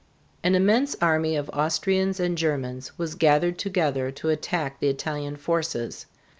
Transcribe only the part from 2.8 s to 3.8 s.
was gathered